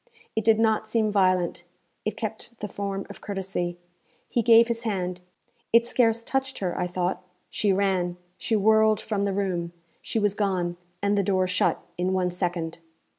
[0.35, 1.63] It did not seem violent;
[2.05, 3.77] it kept the form of courtesy.
[4.27, 5.21] He gave his hand;
[5.71, 10.33] it scarce touched her, I thought; she ran, she whirled from the room; she was
[10.33, 12.79] gone, and the door shut, in one second.